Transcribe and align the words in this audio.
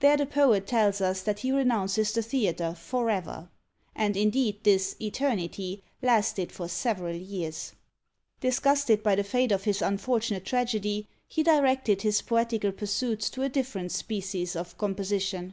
There 0.00 0.16
the 0.16 0.24
poet 0.24 0.66
tells 0.66 1.02
us 1.02 1.20
that 1.20 1.40
he 1.40 1.52
renounces 1.52 2.10
the 2.12 2.22
theatre 2.22 2.72
for 2.74 3.10
ever! 3.10 3.50
and 3.94 4.16
indeed 4.16 4.60
this 4.64 4.96
eternity 5.02 5.82
lasted 6.00 6.50
for 6.50 6.66
several 6.66 7.14
years! 7.14 7.74
Disgusted 8.40 9.02
by 9.02 9.16
the 9.16 9.22
fate 9.22 9.52
of 9.52 9.64
his 9.64 9.82
unfortunate 9.82 10.46
tragedy, 10.46 11.08
he 11.28 11.42
directed 11.42 12.00
his 12.00 12.22
poetical 12.22 12.72
pursuits 12.72 13.28
to 13.28 13.42
a 13.42 13.50
different 13.50 13.92
species 13.92 14.56
of 14.56 14.78
composition. 14.78 15.52